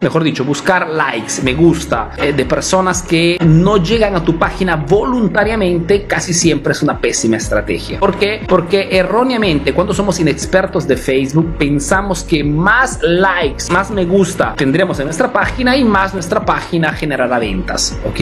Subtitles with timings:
[0.00, 4.76] mejor dicho, buscar likes, me gusta eh, de personas que no llegan a tu página
[4.76, 8.00] voluntariamente casi siempre es una pésima estrategia.
[8.00, 8.40] ¿Por qué?
[8.48, 14.98] Porque erróneamente cuando somos inexpertos de Facebook pensamos que más likes, más me gusta tendremos
[15.00, 18.20] en nuestra página y más nuestra página generará ventas, ¿ok?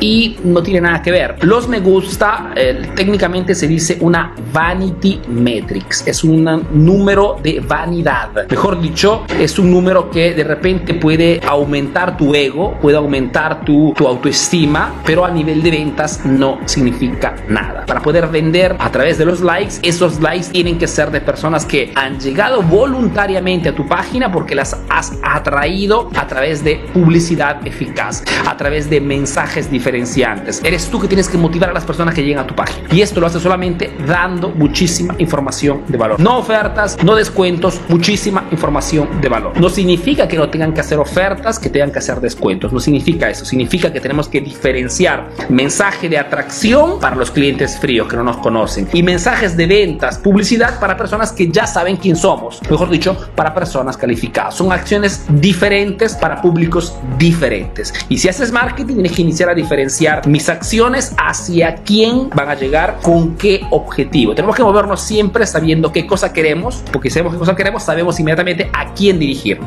[0.00, 1.36] Y no tiene nada que ver.
[1.42, 8.30] Los me gusta eh, técnicamente se dice una vanity metrics, es un número de vanidad.
[8.48, 13.64] Mejor dicho, es un número que de repente puede puede aumentar tu ego, puede aumentar
[13.64, 17.84] tu, tu autoestima, pero a nivel de ventas no significa nada.
[17.84, 21.66] Para poder vender a través de los likes, esos likes tienen que ser de personas
[21.66, 27.66] que han llegado voluntariamente a tu página porque las has atraído a través de publicidad
[27.66, 30.62] eficaz, a través de mensajes diferenciantes.
[30.62, 32.86] Eres tú que tienes que motivar a las personas que llegan a tu página.
[32.92, 36.20] Y esto lo hace solamente dando muchísima información de valor.
[36.20, 39.60] No ofertas, no descuentos, muchísima información de valor.
[39.60, 42.72] No significa que no tengan que hacer ofertas, que tengan que hacer descuentos.
[42.72, 48.08] No significa eso, significa que tenemos que diferenciar mensaje de atracción para los clientes fríos
[48.08, 52.16] que no nos conocen y mensajes de ventas, publicidad para personas que ya saben quién
[52.16, 54.54] somos, mejor dicho, para personas calificadas.
[54.54, 57.92] Son acciones diferentes para públicos diferentes.
[58.08, 62.54] Y si haces marketing, tienes que iniciar a diferenciar mis acciones hacia quién van a
[62.54, 64.34] llegar, con qué objetivo.
[64.34, 68.18] Tenemos que movernos siempre sabiendo qué cosa queremos, porque si sabemos qué cosa queremos, sabemos
[68.20, 69.60] inmediatamente a quién dirigir.